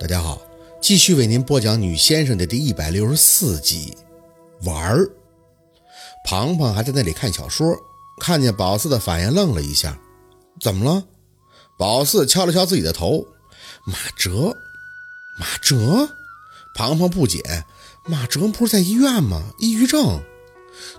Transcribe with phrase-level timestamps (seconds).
[0.00, 0.42] 大家好，
[0.80, 3.96] 继续为您播讲《女先生》的第一百六十四集。
[4.64, 5.08] 玩儿，
[6.24, 7.76] 庞庞还在那里看小说，
[8.20, 9.96] 看见宝四的反应，愣了一下。
[10.60, 11.04] 怎么了？
[11.78, 13.24] 宝四敲了敲自己的头。
[13.84, 14.56] 马哲，
[15.38, 16.08] 马哲，
[16.74, 17.64] 庞庞不解。
[18.04, 19.52] 马哲不是在医院吗？
[19.58, 20.20] 抑郁症。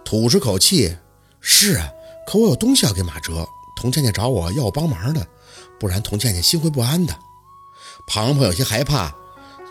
[0.06, 0.96] 吐出口气，
[1.42, 1.90] 是啊，
[2.26, 3.46] 可我有东西要给马哲。
[3.76, 5.28] 童倩倩找我要我帮忙的，
[5.78, 7.14] 不然童倩倩心会不安的。
[8.08, 9.14] 庞庞有些害怕，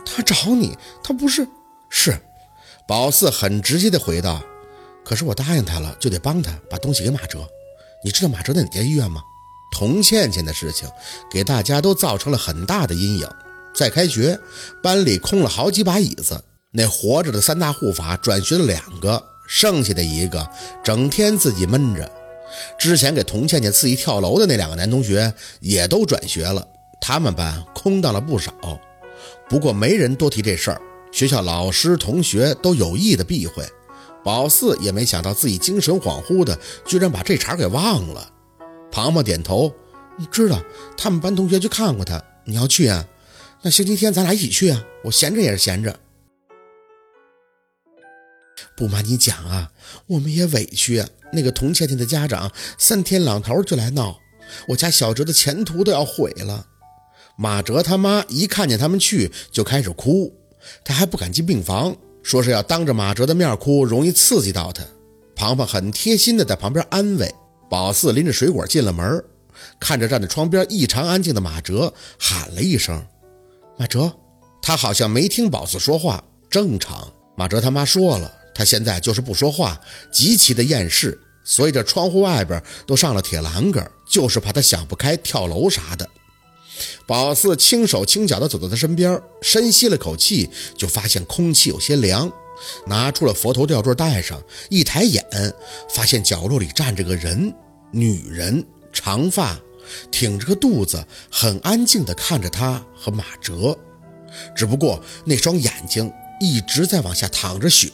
[0.05, 1.47] 他找你，他不是
[1.89, 2.21] 是。
[2.89, 4.43] 宝四很直接的回道
[5.05, 7.47] ：“可是我答应他了，就得帮他把东西给马哲。
[8.05, 9.23] 你知道马哲在哪家医院吗？”
[9.75, 10.87] 童倩倩的事情
[11.31, 13.29] 给大家都造成了很大的阴影。
[13.75, 14.39] 在开学，
[14.83, 20.47] 班里空了好几把椅子，那活着的三大护法转学了两个，剩下的一个
[20.85, 22.11] 整天自己闷着。
[22.79, 26.69] 之前给童倩倩刺激跳楼的那两个男同学也都转学了，
[27.05, 28.55] 他们班空荡了不少。
[29.49, 30.81] 不过没人多提这事儿。
[31.11, 33.69] 学校老师、同学都有意的避讳，
[34.25, 38.33] 宝四也没想到自己精神恍惚的，居然把这茬给忘了。
[38.91, 39.75] 庞庞点头，
[40.17, 40.63] 你知道
[40.97, 43.07] 他们班同学去看过他，你要去啊？
[43.61, 44.83] 那星期天咱俩一起去啊？
[45.05, 46.01] 我闲着也是闲着。
[48.75, 49.71] 不瞒你讲啊，
[50.07, 51.07] 我们也委屈啊。
[51.35, 54.19] 那个童倩倩的家长三天两头就来闹，
[54.69, 56.69] 我家小哲的前途都要毁了。
[57.37, 60.33] 马哲他妈一看见他们去就开始哭。
[60.85, 64.85] 他还不敢进病房，说是要当着马哲的面哭，容易刺激到他。
[65.35, 67.35] 庞庞很贴心的在旁边安慰。
[67.69, 69.25] 宝四拎着水果进了门，
[69.81, 73.05] 看着站在窗边异常安静的马哲，喊了一声
[73.79, 74.13] ：“马哲。”
[74.63, 76.23] 他好像没听宝四说话。
[76.49, 79.81] 正常，马哲他妈说了，他现在就是不说话，
[80.13, 86.07] 极其的厌世，所以这窗户外边都上了铁栏杆，就是怕他想不开跳楼啥的。
[87.07, 92.31] 宝四轻手轻脚地走到他身边，深吸了口气，就发现空气有些凉，
[92.87, 94.43] 拿出了佛头吊坠戴上。
[94.71, 95.25] 一抬眼，
[95.91, 97.55] 发现角落里站着个人，
[97.91, 99.59] 女人，长发，
[100.11, 103.77] 挺着个肚子，很安静地看着他和马哲。
[104.57, 106.11] 只不过那双眼睛
[106.41, 107.91] 一直在往下淌着血，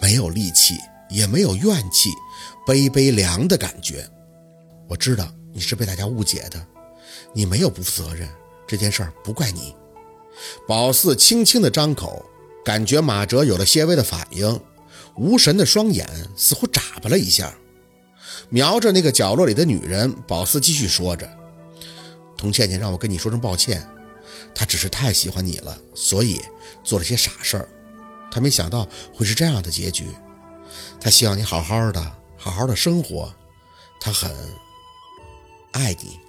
[0.00, 0.74] 没有戾气，
[1.08, 2.10] 也没有怨气，
[2.66, 4.06] 悲悲凉的感觉。
[4.88, 6.66] 我知道你是被大家误解的。
[7.32, 8.28] 你没有不负责任，
[8.66, 9.74] 这件事儿不怪你。
[10.66, 12.24] 宝四轻轻的张口，
[12.64, 14.60] 感觉马哲有了些微的反应，
[15.16, 17.52] 无神的双眼似乎眨巴了一下，
[18.48, 20.12] 瞄着那个角落里的女人。
[20.26, 21.28] 宝四继续说着
[22.38, 23.84] ：“童倩倩让我跟你说声抱歉，
[24.54, 26.40] 她只是太喜欢你了，所以
[26.84, 27.68] 做了些傻事儿。
[28.30, 30.06] 她没想到会是这样的结局。
[31.00, 33.34] 她希望你好好的，好好的生活。
[33.98, 34.30] 她很
[35.72, 36.20] 爱你。”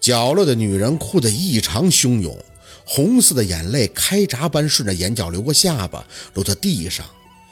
[0.00, 2.36] 角落的女人哭得异常汹涌，
[2.84, 7.04] 红色的眼泪开闸般顺着眼角流过下巴，落在地上，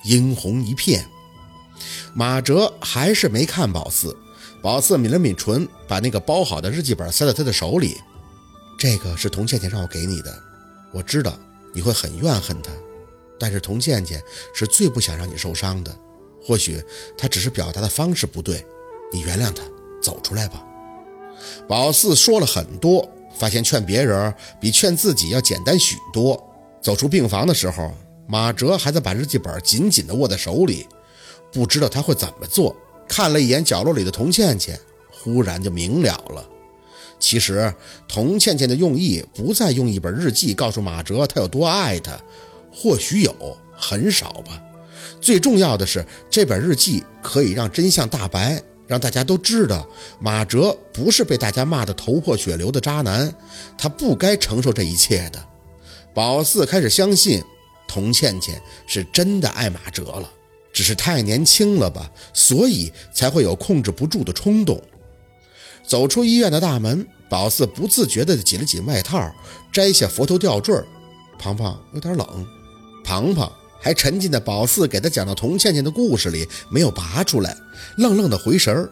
[0.05, 1.05] 殷红一片。
[2.15, 4.17] 马哲还是没看宝四，
[4.63, 7.97] 宝四抿了抿唇，把那个包好的日记本塞在他的手里。
[8.79, 10.39] 这个是童倩倩让我给你的，
[10.93, 11.37] 我知道
[11.73, 12.71] 你会很怨恨她，
[13.39, 14.23] 但是童倩倩
[14.55, 15.97] 是最不想让你受伤的。
[16.41, 16.81] 或许
[17.19, 18.65] 她只是表达的方式不对，
[19.13, 19.63] 你原谅她，
[20.01, 20.63] 走出来吧。
[21.69, 26.43] 宝四说了很多，发现劝别人比劝自己要简单许多。
[26.81, 27.93] 走出病房的时候，
[28.27, 30.87] 马哲还在把日记本紧紧地握在手里，
[31.53, 32.77] 不知道他会怎么做。
[33.09, 34.79] 看了一眼角落里的童倩倩，
[35.11, 36.47] 忽然就明了了。
[37.19, 37.73] 其实
[38.07, 42.19] 童倩倩的用意不再用一本日记告诉马哲她有多爱他，
[42.73, 43.35] 或许有，
[43.73, 44.61] 很少吧。
[45.21, 48.63] 最重要的是，这本日记可以让真相大白。
[48.87, 49.87] 让大家都知道，
[50.21, 53.35] 马哲不是被大家骂得头破血流的渣男，
[53.79, 55.43] 他不该承受这一切的。
[56.13, 57.43] 宝四开始相信，
[57.89, 60.31] 童倩倩是真的爱马哲了，
[60.73, 64.81] 只是太年轻了吧，所以才会有控制不住的冲动。
[65.87, 69.35] 走出医院的大门，宝四不自觉地紧了紧外套，
[69.73, 70.75] 摘下佛头吊坠。
[71.39, 72.47] 庞庞有点冷，
[73.03, 73.51] 庞庞。
[73.85, 77.55] 还沉浸在宝四给他讲的童倩倩的故事里，没有拔出来，
[77.99, 78.91] 愣愣的回神儿。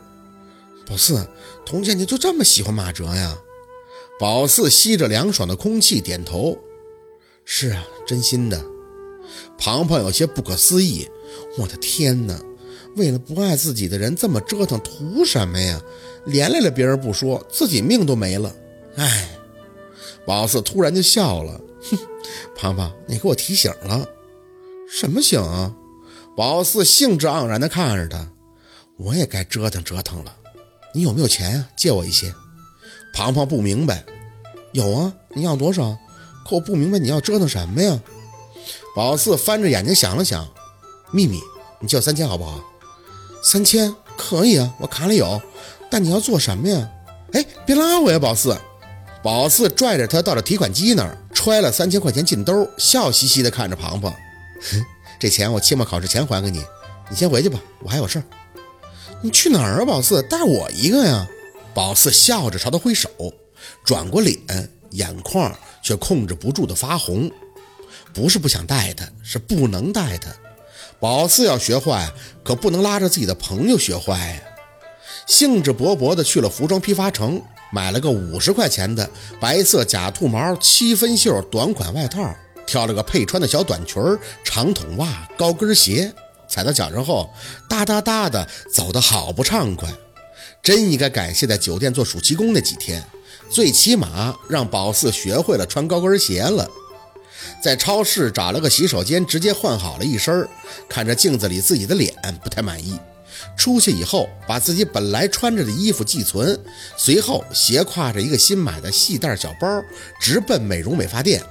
[0.86, 1.26] 宝四，
[1.64, 3.34] 童倩倩就这么喜欢马哲呀？
[4.20, 6.58] 宝四吸着凉爽的空气，点头
[7.46, 8.62] ：“是啊，真心的。”
[9.56, 11.08] 庞庞有些不可思议
[11.56, 12.38] ：“我的天哪！
[12.94, 15.80] 为了不爱自己的人这么折腾，图什么呀？
[16.26, 18.54] 连累了别人不说，自己命都没了。”
[18.96, 19.38] 哎，
[20.26, 21.58] 宝四突然就笑了
[21.90, 21.98] ：“哼，
[22.54, 24.06] 庞庞，你给我提醒了。”
[24.94, 25.72] 什么醒啊？
[26.36, 28.28] 宝四兴致盎然地看着他，
[28.98, 30.36] 我也该折腾折腾了。
[30.92, 31.68] 你有没有钱啊？
[31.74, 32.34] 借我一些。
[33.14, 34.04] 庞庞不明白。
[34.72, 35.96] 有啊，你要多少？
[36.46, 37.98] 可我不明白你要折腾什么呀？
[38.94, 40.46] 宝四翻着眼睛想了想，
[41.10, 41.40] 秘密，
[41.80, 42.60] 你借我三千好不好？
[43.42, 45.40] 三千可以啊，我卡里有。
[45.90, 46.90] 但你要做什么呀？
[47.32, 48.54] 哎，别拉我呀，宝四！
[49.22, 54.12] 宝四拽着他到了提款机那儿，揣了三千块钱进兜，笑嘻嘻地看着庞庞。
[55.18, 56.64] 这钱我期末考试前还给你，
[57.10, 58.24] 你先回去吧，我还有事儿。
[59.20, 60.20] 你去哪儿啊，宝四？
[60.22, 61.28] 带我一个呀！
[61.72, 63.08] 宝四笑着朝他挥手，
[63.84, 64.38] 转过脸，
[64.90, 67.30] 眼眶却控制不住的发红。
[68.12, 70.30] 不是不想带他，是不能带他。
[70.98, 72.12] 宝四要学坏，
[72.44, 74.42] 可不能拉着自己的朋友学坏呀。
[75.26, 79.08] 兴致勃勃地去了服装批发城，买了个五十块钱的
[79.40, 82.34] 白色假兔毛七分袖短款外套，
[82.66, 84.02] 挑了个配穿的小短裙、
[84.44, 86.12] 长筒袜、高跟鞋，
[86.48, 87.30] 踩到脚上后，
[87.68, 89.88] 哒哒哒的走得好不畅快。
[90.62, 93.04] 真应该感谢在酒店做暑期工那几天，
[93.50, 96.70] 最起码让宝四学会了穿高跟鞋了。
[97.60, 100.48] 在超市找了个洗手间，直接换好了一身，
[100.88, 102.96] 看着镜子里自己的脸不太满意。
[103.56, 106.56] 出去以后，把自己本来穿着的衣服寄存，
[106.96, 109.66] 随后斜挎着一个新买的细带小包，
[110.20, 111.42] 直奔美容美发店。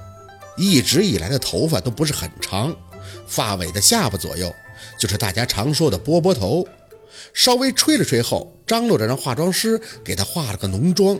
[0.56, 2.74] 一直以来的头发都不是很长，
[3.26, 4.52] 发尾的下巴左右
[4.98, 6.66] 就是大家常说的波波头。
[7.34, 11.18] 稍微吹了吹后，张罗着让化妆师给她化了个浓妆。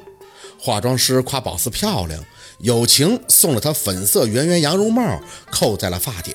[0.58, 2.24] 化妆师夸宝四漂亮，
[2.60, 5.20] 友情送了她粉色圆圆羊绒帽，
[5.50, 6.34] 扣在了发顶，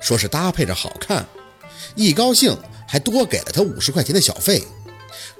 [0.00, 1.26] 说是搭配着好看。
[1.94, 4.62] 一高兴还多给了她五十块钱的小费。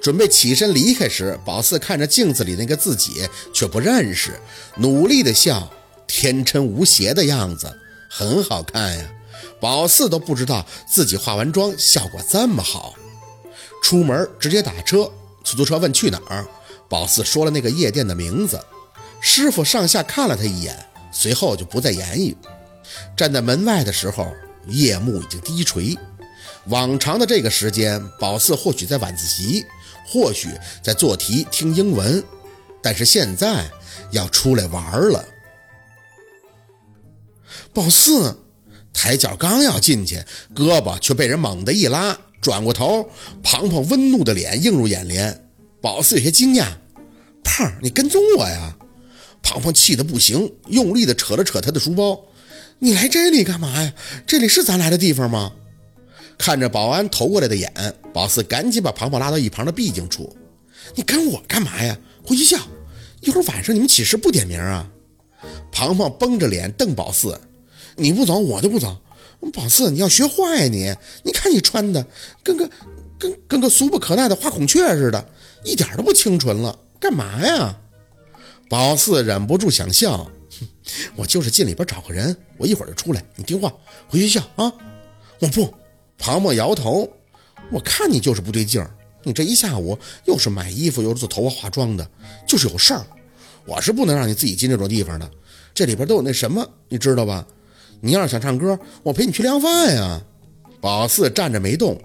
[0.01, 4.39] 准备起身离开时，宝四看着镜子里那个自己却不认识，
[4.77, 5.71] 努力的笑，
[6.07, 7.79] 天真无邪的样子
[8.09, 9.05] 很好看呀。
[9.59, 12.95] 宝四都不知道自己化完妆效果这么好。
[13.81, 15.09] 出门直接打车，
[15.43, 16.45] 出租车问去哪儿，
[16.89, 18.59] 宝四说了那个夜店的名字。
[19.21, 20.77] 师傅上下看了他一眼，
[21.11, 22.35] 随后就不再言语。
[23.15, 24.27] 站在门外的时候，
[24.67, 25.97] 夜幕已经低垂。
[26.67, 29.65] 往常的这个时间，宝四或许在晚自习，
[30.05, 30.49] 或许
[30.81, 32.23] 在做题听英文，
[32.81, 33.65] 但是现在
[34.11, 35.23] 要出来玩了。
[37.73, 38.37] 宝四
[38.93, 40.23] 抬脚刚要进去，
[40.55, 42.17] 胳膊却被人猛地一拉。
[42.41, 43.09] 转过头，
[43.41, 45.47] 庞庞温怒的脸映入眼帘。
[45.79, 46.67] 宝四有些惊讶
[47.41, 48.75] ：“胖，你跟踪我呀？”
[49.41, 52.19] 庞庞气得不行，用力地扯了扯他的书包
[52.79, 53.93] ：“你来这里干嘛呀？
[54.27, 55.53] 这里是咱来的地方吗？”
[56.37, 57.71] 看着保安投过来的眼，
[58.13, 60.35] 宝四赶紧把庞庞拉到一旁的僻静处
[60.95, 61.97] ：“你跟我干嘛呀？
[62.25, 62.59] 回学校，
[63.21, 64.89] 一会儿晚上你们起誓不点名啊？”
[65.73, 67.37] 庞庞绷着脸瞪宝四
[67.97, 68.95] ：“你不走，我就不走。”
[69.51, 70.95] 宝四，你要学坏呀你！
[71.23, 72.07] 你看你穿的
[72.41, 72.69] 跟个
[73.19, 75.27] 跟跟个俗不可耐的花孔雀似的，
[75.65, 76.79] 一点都不清纯了。
[76.97, 77.77] 干嘛呀？
[78.69, 80.31] 宝四忍不住想笑，
[81.17, 83.21] 我就是进里边找个人，我一会儿就出来。
[83.35, 83.69] 你听话，
[84.07, 84.71] 回学校啊！
[85.39, 85.73] 我不。
[86.17, 87.09] 庞庞摇头，
[87.69, 88.95] 我看你就是不对劲儿。
[89.23, 92.09] 你这一下午又是买衣服又是做头发化妆的，
[92.47, 93.05] 就是有事儿。
[93.65, 95.29] 我是不能让你自己进这种地方的，
[95.73, 97.45] 这里边都有那什么，你知道吧？
[98.01, 100.21] 你要是想唱歌，我陪你去量饭呀。
[100.81, 101.99] 宝四站着没动。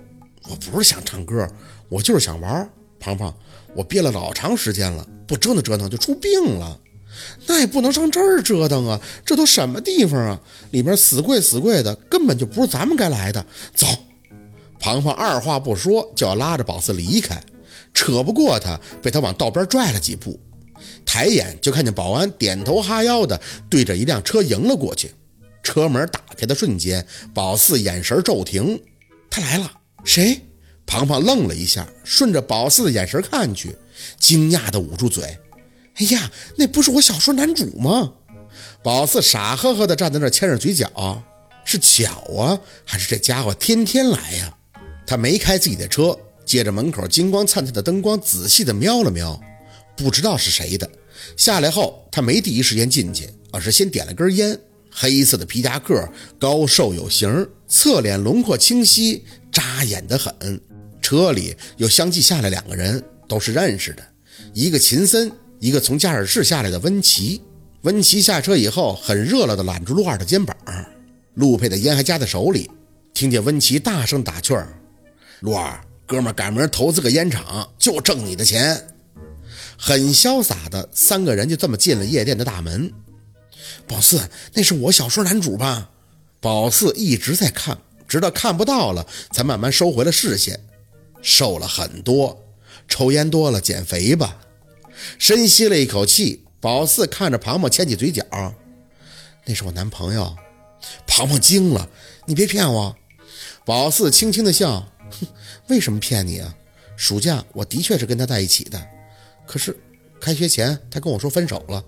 [0.49, 1.47] 我不是想唱歌，
[1.89, 2.71] 我就是想玩。
[2.99, 3.35] 庞庞，
[3.75, 6.79] 我憋了老长时间了，不折腾折腾就出病了。
[7.47, 10.41] 那也不能上这儿折腾啊，这都什么地方啊？
[10.71, 13.45] 里边死贵死贵的，根本就不是咱们该来的。
[13.75, 13.87] 走。
[14.79, 17.43] 庞庞二话不说就要拉着宝四离开，
[17.93, 20.39] 扯不过他，被他往道边拽了几步。
[21.05, 25.13] 抬眼就看见保安点头哈腰的对着一辆车迎了过去。
[25.63, 28.81] 车门打开的瞬间，宝四眼神骤停。
[29.31, 29.71] 他来了，
[30.05, 30.41] 谁？
[30.87, 33.77] 庞庞愣了一下，顺着宝四的眼神看去，
[34.19, 35.39] 惊讶的捂住嘴。
[35.97, 38.15] 哎呀，那不是我小说男主吗？
[38.83, 41.23] 宝四傻呵呵的站在那，牵着嘴角。
[41.65, 44.57] 是巧啊，还是这家伙天天来呀？
[45.07, 49.39] 他没开自己的车，借着门口金光灿灿的灯光，仔细的瞄了瞄，
[49.99, 50.89] 不知道是谁的。
[51.37, 54.59] 下来后，他没第一时间进去，而是先点了根烟。
[54.91, 60.33] 黑色的皮夹克，高瘦有型，侧脸轮廓清晰，扎眼的很。
[61.03, 64.03] 车里又相继下来两个人，都是认识的，
[64.55, 67.43] 一个秦森，一个从驾驶室下来的温琪。
[67.83, 70.57] 温琪下车以后，很热闹的揽住陆二的肩膀，
[71.35, 72.71] 陆佩的烟还夹在手里。
[73.15, 74.81] 听见温琪大声打趣儿
[75.41, 78.81] ：“陆二哥们赶明儿投资个烟厂，就挣你的钱。”
[79.79, 82.93] 很潇洒的三个人就这么进了夜店的大门。
[83.87, 85.91] 宝四，那是我小说男主吧？
[86.41, 90.61] 宝四一直在看，直到看不到了，才慢慢收回了视线。
[91.23, 92.45] 瘦了很多，
[92.89, 94.39] 抽烟多了，减肥吧。
[95.19, 98.25] 深吸了一口气，宝四看着庞庞，牵起嘴角
[99.47, 100.37] ：“那是我男朋友。
[101.07, 101.89] 庞庞惊了，
[102.27, 102.97] 你别骗我。
[103.65, 105.27] 宝四轻轻的笑，哼，
[105.69, 106.55] 为什么骗你啊？
[106.97, 108.85] 暑假我的确是跟他在一起的，
[109.49, 109.75] 可是
[110.21, 111.83] 开学前他跟我说分手了，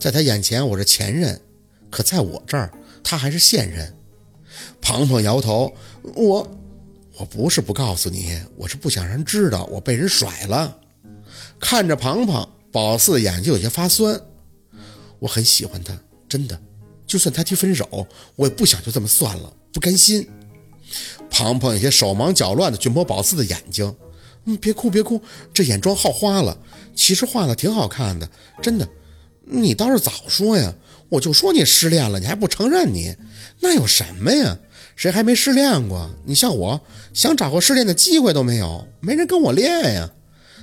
[0.00, 1.38] 在他眼前我是前任，
[1.90, 2.72] 可在我这儿
[3.04, 3.94] 他还是现任。
[4.80, 5.70] 庞庞摇头，
[6.14, 6.50] 我
[7.18, 10.78] 我不是不告诉你，我是不想让人知道我被人甩了。
[11.60, 14.18] 看着庞庞，宝四的眼睛有些发酸。
[15.18, 15.94] 我很喜欢他，
[16.26, 16.58] 真的。
[17.06, 20.26] 就算他提分手，我也不想就这么算了，不甘心。
[21.28, 23.94] 庞庞有些手忙脚乱的去摸宝四的眼睛，
[24.44, 25.20] 嗯，别哭别哭，
[25.52, 26.56] 这眼妆耗花了，
[26.96, 28.28] 其实画的挺好看的，
[28.60, 28.88] 真的。
[29.44, 30.74] 你倒是早说呀，
[31.08, 33.14] 我就说你失恋了，你还不承认你，
[33.60, 34.58] 那有什么呀？
[34.96, 36.10] 谁还没失恋过？
[36.24, 36.80] 你像我，
[37.12, 40.10] 想找个失恋的机会都没有，没人跟我恋呀。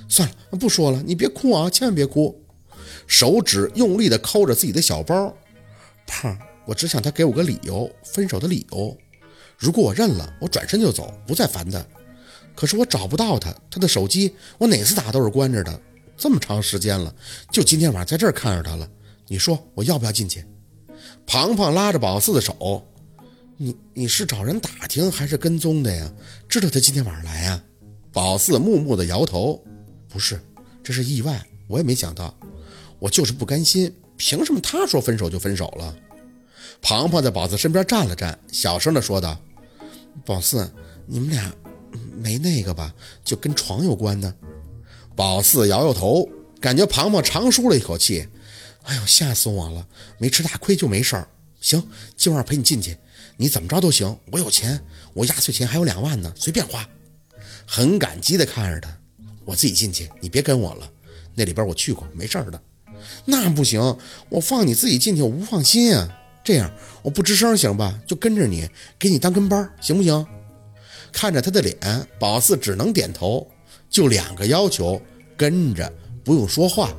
[0.06, 2.38] 算了，不说了，你别哭啊，千万别哭。
[3.06, 5.34] 手指用力地抠着自己的小包，
[6.06, 6.36] 胖，
[6.66, 8.94] 我只想他给我个理由，分手的理由。
[9.56, 11.82] 如果我认了，我转身就走，不再烦他。
[12.54, 15.80] 可是我找不到他，他的手机我哪次打都是关着的，
[16.16, 17.14] 这么长时间了，
[17.50, 18.88] 就今天晚上在这儿看着他了。
[19.26, 20.44] 你说我要不要进去？
[21.26, 22.86] 庞庞拉着宝四的手，
[23.56, 26.12] 你你是找人打听还是跟踪的呀？
[26.48, 27.62] 知道他今天晚上来呀？
[28.12, 29.62] 宝四木木的摇头，
[30.08, 30.40] 不是，
[30.82, 32.34] 这是意外，我也没想到。
[32.98, 35.96] 我就是不甘心，凭什么他说分手就分手了？
[36.80, 39.38] 庞庞在宝四身边站了站，小声的说道
[40.24, 40.70] ：“宝四，
[41.06, 41.52] 你们俩
[42.16, 42.94] 没那个吧？
[43.24, 44.32] 就跟床有关的？”
[45.16, 46.28] 宝四摇摇头，
[46.60, 48.26] 感觉庞庞长舒了一口气。
[48.82, 49.86] 哎呦，吓死我了！
[50.18, 51.28] 没吃大亏就没事儿。
[51.60, 51.82] 行，
[52.16, 52.96] 今晚陪你进去，
[53.36, 54.18] 你怎么着都行。
[54.32, 56.86] 我有钱，我压岁钱还有两万呢，随便花。
[57.66, 58.94] 很感激的看着他，
[59.44, 60.90] 我自己进去，你别跟我了。
[61.34, 62.60] 那里边我去过，没事儿的。
[63.24, 63.96] 那不行，
[64.28, 66.20] 我放你自己进去，我不放心啊。
[66.42, 66.70] 这样，
[67.02, 67.98] 我不吱声行吧？
[68.06, 68.68] 就跟着你，
[68.98, 70.26] 给你当跟班，行不行？
[71.12, 71.78] 看着他的脸，
[72.18, 73.48] 宝四只能点头。
[73.94, 75.00] 就两个要求：
[75.36, 75.88] 跟着，
[76.24, 76.92] 不用说话。